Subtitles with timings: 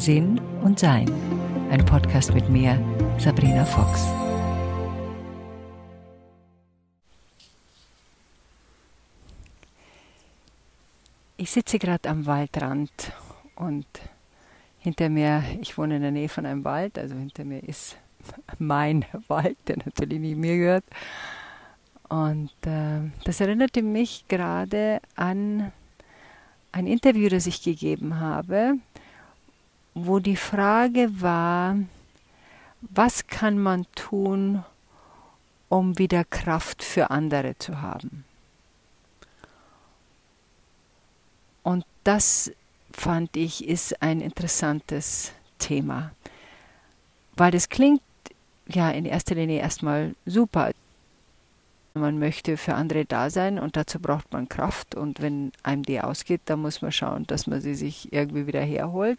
[0.00, 1.12] Sinn und Sein.
[1.70, 2.82] Ein Podcast mit mir,
[3.18, 4.06] Sabrina Fox.
[11.36, 12.90] Ich sitze gerade am Waldrand
[13.56, 13.84] und
[14.78, 17.98] hinter mir, ich wohne in der Nähe von einem Wald, also hinter mir ist
[18.58, 20.84] mein Wald, der natürlich nicht mir gehört.
[22.08, 25.72] Und äh, das erinnerte mich gerade an
[26.72, 28.78] ein Interview, das ich gegeben habe,
[29.94, 31.76] wo die Frage war,
[32.80, 34.64] was kann man tun,
[35.68, 38.24] um wieder Kraft für andere zu haben?
[41.62, 42.50] Und das
[42.92, 46.12] fand ich ist ein interessantes Thema,
[47.36, 48.02] weil das klingt
[48.66, 50.70] ja in erster Linie erstmal super.
[51.92, 56.00] Man möchte für andere da sein und dazu braucht man Kraft und wenn einem die
[56.00, 59.18] ausgeht, dann muss man schauen, dass man sie sich irgendwie wieder herholt.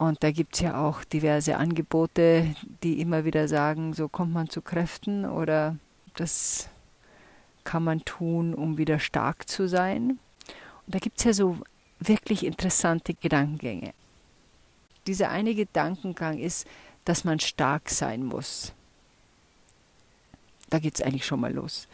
[0.00, 4.48] Und da gibt es ja auch diverse Angebote, die immer wieder sagen, so kommt man
[4.48, 5.76] zu Kräften oder
[6.16, 6.70] das
[7.64, 10.18] kann man tun, um wieder stark zu sein.
[10.86, 11.58] Und da gibt es ja so
[11.98, 13.92] wirklich interessante Gedankengänge.
[15.06, 16.66] Dieser eine Gedankengang ist,
[17.04, 18.72] dass man stark sein muss.
[20.70, 21.88] Da geht es eigentlich schon mal los.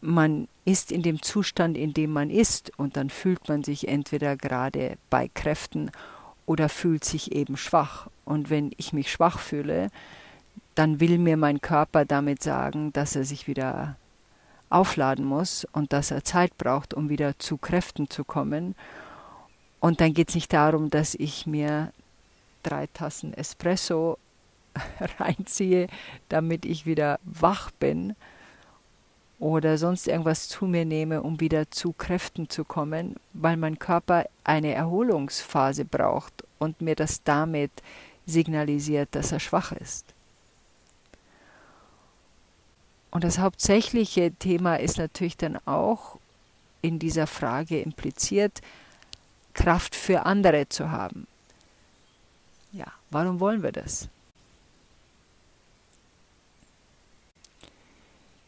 [0.00, 4.36] Man ist in dem Zustand, in dem man ist, und dann fühlt man sich entweder
[4.36, 5.90] gerade bei Kräften
[6.46, 8.08] oder fühlt sich eben schwach.
[8.24, 9.90] Und wenn ich mich schwach fühle,
[10.74, 13.96] dann will mir mein Körper damit sagen, dass er sich wieder
[14.70, 18.74] aufladen muss und dass er Zeit braucht, um wieder zu Kräften zu kommen.
[19.80, 21.92] Und dann geht es nicht darum, dass ich mir
[22.62, 24.18] drei Tassen Espresso
[25.18, 25.88] reinziehe,
[26.28, 28.16] damit ich wieder wach bin
[29.38, 34.26] oder sonst irgendwas zu mir nehme, um wieder zu Kräften zu kommen, weil mein Körper
[34.44, 37.70] eine Erholungsphase braucht und mir das damit
[38.26, 40.06] signalisiert, dass er schwach ist.
[43.10, 46.18] Und das hauptsächliche Thema ist natürlich dann auch
[46.82, 48.60] in dieser Frage impliziert,
[49.54, 51.26] Kraft für andere zu haben.
[52.72, 54.08] Ja, warum wollen wir das?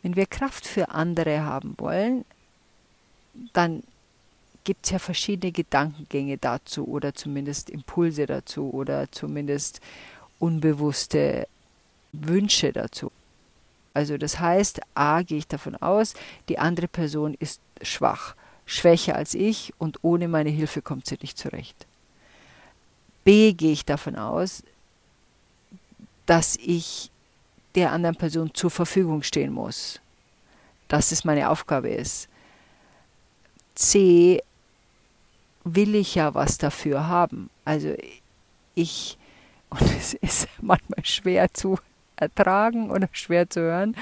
[0.06, 2.24] Wenn wir Kraft für andere haben wollen,
[3.52, 3.82] dann
[4.62, 9.80] gibt es ja verschiedene Gedankengänge dazu oder zumindest Impulse dazu oder zumindest
[10.38, 11.48] unbewusste
[12.12, 13.10] Wünsche dazu.
[13.94, 16.14] Also das heißt, a gehe ich davon aus,
[16.48, 21.36] die andere Person ist schwach, schwächer als ich und ohne meine Hilfe kommt sie nicht
[21.36, 21.84] zurecht.
[23.24, 24.62] B gehe ich davon aus,
[26.26, 27.10] dass ich
[27.76, 30.00] der anderen Person zur Verfügung stehen muss,
[30.88, 32.28] dass es meine Aufgabe ist.
[33.74, 34.42] C
[35.64, 37.50] will ich ja was dafür haben.
[37.64, 37.94] Also
[38.74, 39.18] ich,
[39.70, 41.78] und es ist manchmal schwer zu
[42.16, 43.94] ertragen oder schwer zu hören.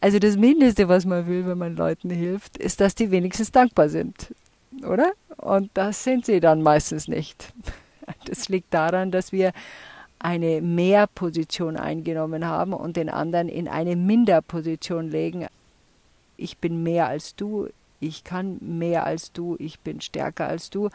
[0.00, 3.88] Also das Mindeste, was man will, wenn man Leuten hilft, ist, dass die wenigstens dankbar
[3.88, 4.34] sind,
[4.82, 5.12] oder?
[5.36, 7.52] Und das sind sie dann meistens nicht.
[8.24, 9.52] Das liegt daran, dass wir
[10.20, 15.46] eine Mehrposition eingenommen haben und den anderen in eine Minderposition legen.
[16.36, 17.68] Ich bin mehr als du,
[18.00, 20.90] ich kann mehr als du, ich bin stärker als du.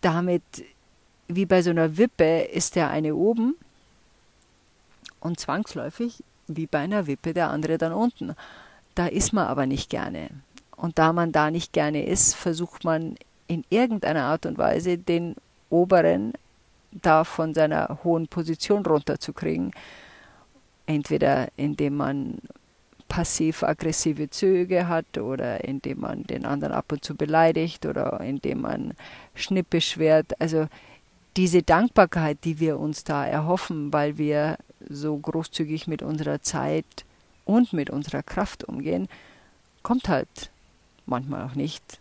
[0.00, 0.42] Damit,
[1.28, 3.54] wie bei so einer Wippe, ist der eine oben
[5.20, 8.34] und zwangsläufig, wie bei einer Wippe, der andere dann unten.
[8.96, 10.28] Da ist man aber nicht gerne.
[10.76, 13.14] Und da man da nicht gerne ist, versucht man
[13.46, 15.36] in irgendeiner Art und Weise den
[15.70, 16.32] oberen
[16.92, 19.72] da von seiner hohen Position runterzukriegen.
[20.86, 22.38] Entweder indem man
[23.08, 28.94] passiv-aggressive Züge hat oder indem man den anderen ab und zu beleidigt oder indem man
[29.34, 30.40] schnippisch wird.
[30.40, 30.66] Also
[31.36, 34.56] diese Dankbarkeit, die wir uns da erhoffen, weil wir
[34.88, 36.86] so großzügig mit unserer Zeit
[37.44, 39.08] und mit unserer Kraft umgehen,
[39.82, 40.50] kommt halt
[41.06, 41.98] manchmal auch nicht.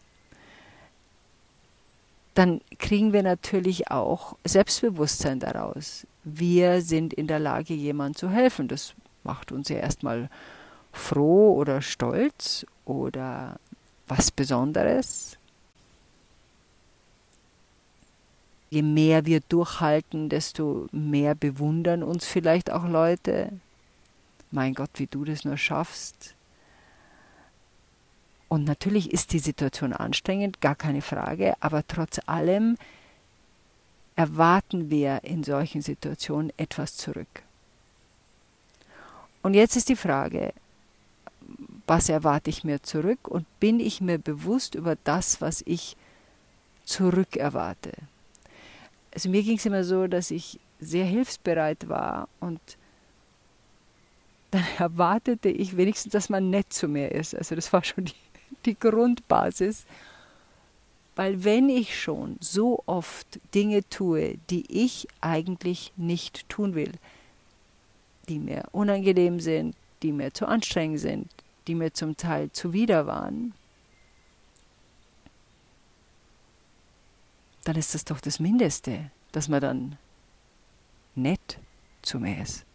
[2.33, 6.07] Dann kriegen wir natürlich auch Selbstbewusstsein daraus.
[6.23, 8.67] Wir sind in der Lage, jemandem zu helfen.
[8.67, 8.93] Das
[9.23, 10.29] macht uns ja erstmal
[10.93, 13.59] froh oder stolz oder
[14.07, 15.37] was Besonderes.
[18.69, 23.51] Je mehr wir durchhalten, desto mehr bewundern uns vielleicht auch Leute.
[24.49, 26.35] Mein Gott, wie du das nur schaffst.
[28.51, 32.75] Und natürlich ist die Situation anstrengend, gar keine Frage, aber trotz allem
[34.17, 37.43] erwarten wir in solchen Situationen etwas zurück.
[39.41, 40.53] Und jetzt ist die Frage,
[41.87, 45.95] was erwarte ich mir zurück und bin ich mir bewusst über das, was ich
[46.83, 47.93] zurück erwarte.
[49.13, 52.59] also mir ging es immer so, dass ich sehr hilfsbereit war und
[54.51, 57.33] dann erwartete ich wenigstens, dass man nett zu mir ist.
[57.33, 58.13] Also das war schon die,
[58.65, 59.85] die Grundbasis.
[61.15, 66.93] Weil wenn ich schon so oft Dinge tue, die ich eigentlich nicht tun will,
[68.29, 71.29] die mir unangenehm sind, die mir zu anstrengend sind,
[71.67, 73.53] die mir zum Teil zuwider waren,
[77.63, 79.97] dann ist das doch das Mindeste, dass man dann
[81.15, 81.59] nett
[82.01, 82.65] zu mir ist.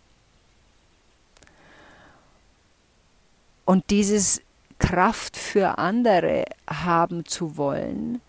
[3.64, 4.40] Und dieses
[4.78, 8.20] Kraft für andere haben zu wollen,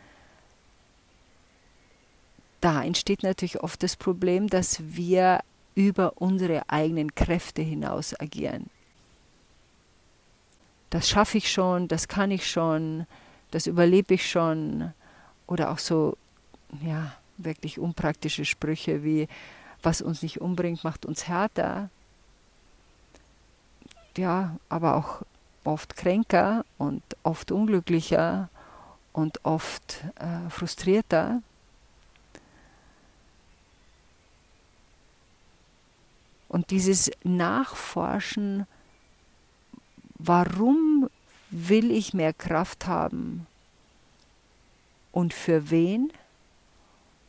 [2.62, 5.42] da entsteht natürlich oft das Problem, dass wir
[5.76, 8.70] über unsere eigenen Kräfte hinaus agieren.
[10.90, 13.06] Das schaffe ich schon, das kann ich schon,
[13.52, 14.94] das überlebe ich schon.
[15.46, 16.18] Oder auch so,
[16.82, 19.28] ja, wirklich unpraktische Sprüche wie,
[19.84, 21.90] was uns nicht umbringt, macht uns härter.
[24.18, 25.22] Ja, aber auch
[25.68, 28.50] oft kränker und oft unglücklicher
[29.12, 31.42] und oft äh, frustrierter.
[36.48, 38.66] Und dieses Nachforschen,
[40.16, 41.10] warum
[41.50, 43.46] will ich mehr Kraft haben
[45.12, 46.14] und für wen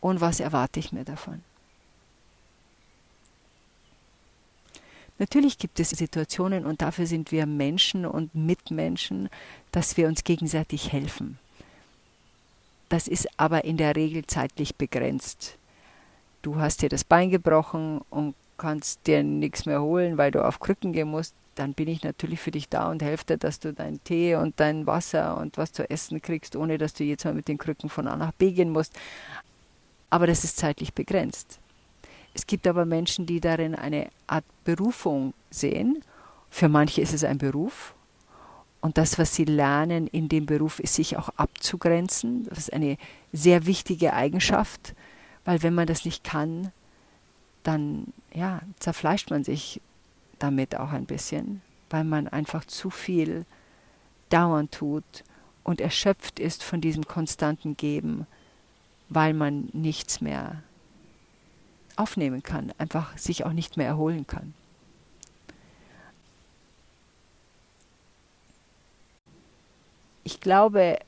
[0.01, 1.43] und was erwarte ich mir davon.
[5.19, 9.29] Natürlich gibt es Situationen und dafür sind wir Menschen und Mitmenschen,
[9.73, 11.39] dass wir uns gegenseitig helfen.
[12.89, 15.59] Das ist aber in der Regel zeitlich begrenzt.
[16.43, 20.61] Du hast dir das Bein gebrochen und kannst dir nichts mehr holen, weil du auf
[20.61, 23.73] Krücken gehen musst, dann bin ich natürlich für dich da und helfe dir, dass du
[23.73, 27.35] deinen Tee und dein Wasser und was zu essen kriegst, ohne dass du jetzt mal
[27.35, 28.95] mit den Krücken von A nach B gehen musst.
[30.11, 31.59] Aber das ist zeitlich begrenzt.
[32.35, 36.03] Es gibt aber Menschen, die darin eine Art Berufung sehen.
[36.51, 37.95] Für manche ist es ein Beruf.
[38.81, 42.45] Und das, was sie lernen in dem Beruf, ist sich auch abzugrenzen.
[42.45, 42.97] Das ist eine
[43.33, 44.95] sehr wichtige Eigenschaft,
[45.45, 46.71] weil wenn man das nicht kann,
[47.65, 49.81] dann ja, zerfleischt man sich
[50.39, 51.61] damit auch ein bisschen,
[51.91, 53.45] weil man einfach zu viel
[54.29, 55.25] dauernd tut
[55.65, 58.27] und erschöpft ist von diesem konstanten Geben,
[59.09, 60.63] weil man nichts mehr
[61.99, 64.55] aufnehmen kann, einfach sich auch nicht mehr erholen kann.
[70.25, 70.99] Ich glaube,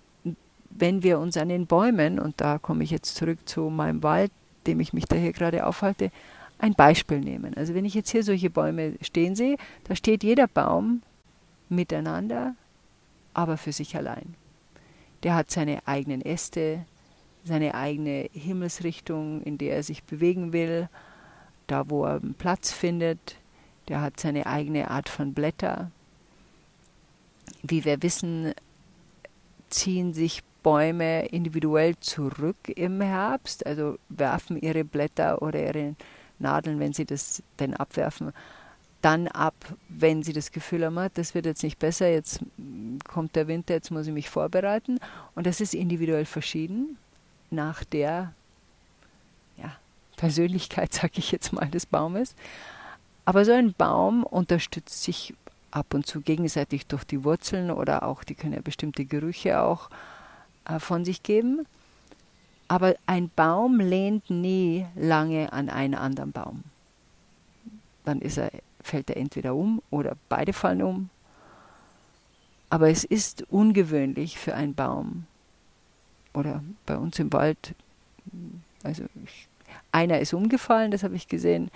[0.70, 4.32] wenn wir uns an den Bäumen, und da komme ich jetzt zurück zu meinem Wald,
[4.66, 6.10] dem ich mich da hier gerade aufhalte,
[6.58, 7.54] ein Beispiel nehmen.
[7.54, 11.02] Also wenn ich jetzt hier solche Bäume stehen sehe, da steht jeder Baum
[11.68, 12.54] miteinander,
[13.34, 14.34] aber für sich allein.
[15.22, 16.84] Der hat seine eigenen Äste,
[17.44, 20.88] seine eigene Himmelsrichtung, in der er sich bewegen will,
[21.66, 23.36] da wo er Platz findet.
[23.88, 25.90] Der hat seine eigene Art von Blätter.
[27.62, 28.52] Wie wir wissen,
[29.68, 35.96] ziehen sich Bäume individuell zurück im Herbst, also werfen ihre Blätter oder ihre
[36.38, 38.32] Nadeln, wenn sie das denn abwerfen,
[39.00, 39.54] dann ab,
[39.88, 42.40] wenn sie das Gefühl haben, ah, das wird jetzt nicht besser, jetzt
[43.08, 44.98] kommt der Winter, jetzt muss ich mich vorbereiten.
[45.34, 46.98] Und das ist individuell verschieden
[47.52, 48.32] nach der
[49.56, 49.72] ja,
[50.16, 52.34] Persönlichkeit, sage ich jetzt mal, des Baumes.
[53.24, 55.34] Aber so ein Baum unterstützt sich
[55.70, 59.90] ab und zu gegenseitig durch die Wurzeln oder auch, die können ja bestimmte Gerüche auch
[60.64, 61.66] äh, von sich geben.
[62.68, 66.62] Aber ein Baum lehnt nie lange an einen anderen Baum.
[68.04, 71.10] Dann ist er, fällt er entweder um oder beide fallen um.
[72.68, 75.26] Aber es ist ungewöhnlich für einen Baum.
[76.32, 77.74] Oder bei uns im Wald,
[78.82, 79.48] also ich,
[79.92, 81.70] einer ist umgefallen, das habe ich gesehen.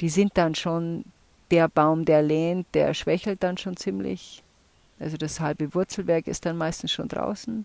[0.00, 1.04] Die sind dann schon,
[1.50, 4.42] der Baum, der lehnt, der schwächelt dann schon ziemlich.
[4.98, 7.64] Also das halbe Wurzelwerk ist dann meistens schon draußen.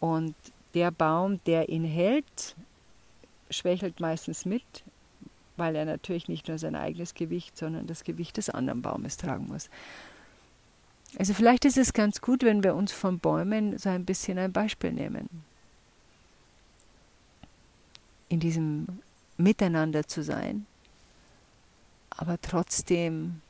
[0.00, 0.34] Und
[0.74, 2.56] der Baum, der ihn hält,
[3.50, 4.64] schwächelt meistens mit,
[5.56, 9.46] weil er natürlich nicht nur sein eigenes Gewicht, sondern das Gewicht des anderen Baumes tragen
[9.46, 9.70] muss.
[11.18, 14.52] Also vielleicht ist es ganz gut, wenn wir uns von Bäumen so ein bisschen ein
[14.52, 15.28] Beispiel nehmen.
[18.28, 18.86] In diesem
[19.38, 20.66] Miteinander zu sein,
[22.10, 23.40] aber trotzdem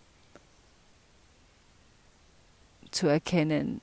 [2.91, 3.81] zu erkennen,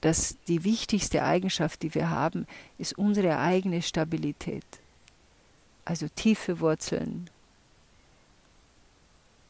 [0.00, 2.46] dass die wichtigste Eigenschaft, die wir haben,
[2.78, 4.64] ist unsere eigene Stabilität.
[5.84, 7.28] Also tiefe Wurzeln,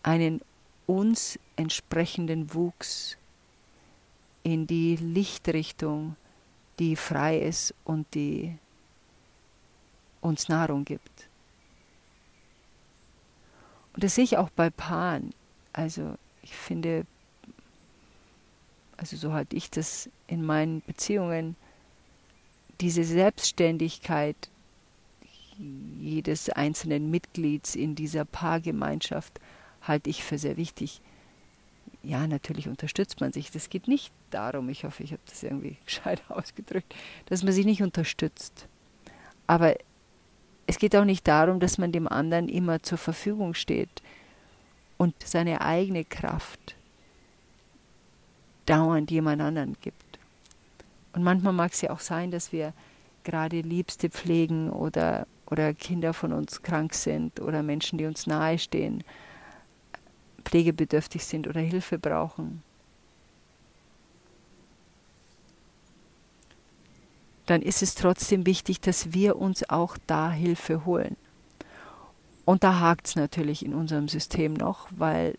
[0.02, 0.40] einen
[0.87, 3.16] uns entsprechenden Wuchs
[4.42, 6.16] in die Lichtrichtung,
[6.78, 8.56] die frei ist und die
[10.20, 11.28] uns Nahrung gibt.
[13.94, 15.35] Und das sehe ich auch bei Paaren.
[15.73, 17.06] Also ich finde,
[18.97, 21.56] also so halte ich das in meinen Beziehungen,
[22.80, 24.37] diese Selbstständigkeit
[26.00, 29.38] jedes einzelnen Mitglieds in dieser Paargemeinschaft
[29.82, 31.02] halte ich für sehr wichtig.
[32.02, 33.50] Ja, natürlich unterstützt man sich.
[33.50, 36.95] Das geht nicht darum, ich hoffe, ich habe das irgendwie gescheit ausgedrückt,
[37.26, 38.66] dass man sich nicht unterstützt.
[39.47, 39.75] Aber
[40.66, 44.02] es geht auch nicht darum, dass man dem anderen immer zur Verfügung steht
[44.97, 46.76] und seine eigene Kraft
[48.66, 50.19] dauernd jemand anderen gibt.
[51.12, 52.73] Und manchmal mag es ja auch sein, dass wir
[53.25, 59.02] gerade Liebste pflegen oder, oder Kinder von uns krank sind oder Menschen, die uns nahestehen,
[60.44, 62.62] pflegebedürftig sind oder Hilfe brauchen.
[67.47, 71.16] Dann ist es trotzdem wichtig, dass wir uns auch da Hilfe holen.
[72.44, 75.35] Und da hakt es natürlich in unserem System noch, weil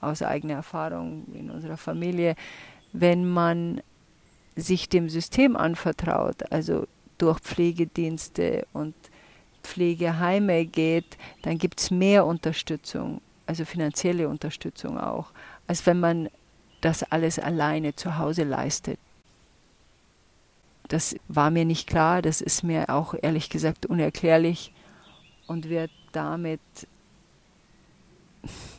[0.00, 2.36] aus eigener Erfahrung in unserer Familie,
[2.92, 3.80] wenn man
[4.56, 6.86] sich dem System anvertraut, also
[7.18, 8.94] durch Pflegedienste und
[9.62, 13.20] Pflegeheime geht, dann gibt es mehr Unterstützung,
[13.52, 15.30] also finanzielle Unterstützung auch,
[15.66, 16.30] als wenn man
[16.80, 18.98] das alles alleine zu Hause leistet.
[20.88, 24.72] Das war mir nicht klar, das ist mir auch ehrlich gesagt unerklärlich
[25.46, 26.60] und wird damit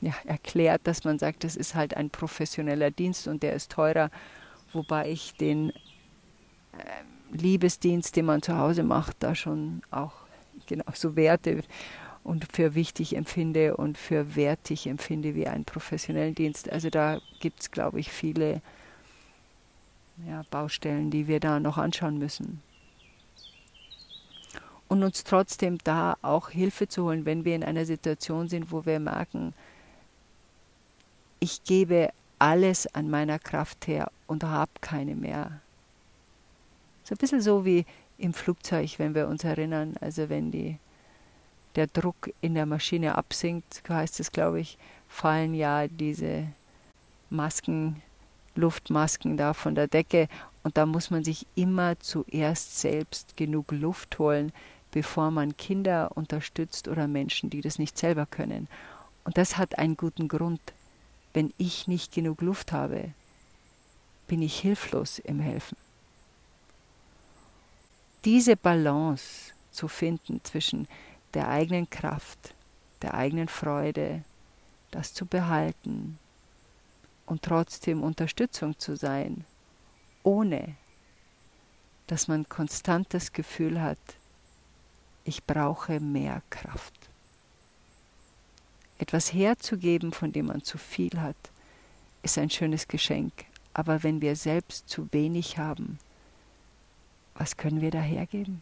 [0.02, 4.10] ja, erklärt, dass man sagt, das ist halt ein professioneller Dienst und der ist teurer,
[4.72, 5.74] wobei ich den äh,
[7.32, 10.14] Liebesdienst, den man zu Hause macht, da schon auch
[10.66, 11.64] genauso werte
[12.24, 16.72] und für wichtig empfinde und für wertig empfinde wie einen professionellen Dienst.
[16.72, 18.62] Also da gibt es, glaube ich, viele
[20.28, 22.62] ja, Baustellen, die wir da noch anschauen müssen
[24.94, 28.86] und uns trotzdem da auch Hilfe zu holen, wenn wir in einer Situation sind, wo
[28.86, 29.56] wir merken,
[31.40, 35.62] ich gebe alles an meiner Kraft her und habe keine mehr.
[37.04, 37.88] So ein bisschen so wie
[38.20, 40.78] im Flugzeug, wenn wir uns erinnern, also wenn die,
[41.76, 44.78] der Druck in der Maschine absinkt, heißt es, glaube ich,
[45.08, 46.48] fallen ja diese
[47.30, 48.02] Masken,
[48.56, 50.28] Luftmasken da von der Decke
[50.64, 54.52] und da muss man sich immer zuerst selbst genug Luft holen,
[54.92, 58.68] bevor man Kinder unterstützt oder Menschen, die das nicht selber können.
[59.26, 60.62] Und das hat einen guten Grund.
[61.34, 63.14] Wenn ich nicht genug Luft habe,
[64.28, 65.78] bin ich hilflos im Helfen.
[68.24, 70.88] Diese Balance zu finden zwischen
[71.34, 72.54] der eigenen Kraft,
[73.02, 74.24] der eigenen Freude,
[74.92, 76.20] das zu behalten
[77.26, 79.46] und trotzdem Unterstützung zu sein,
[80.24, 80.76] ohne
[82.08, 83.98] dass man konstant das Gefühl hat,
[85.24, 86.94] ich brauche mehr Kraft.
[88.98, 91.36] Etwas herzugeben, von dem man zu viel hat,
[92.22, 93.34] ist ein schönes Geschenk.
[93.74, 95.98] Aber wenn wir selbst zu wenig haben,
[97.36, 98.62] was können wir da hergeben?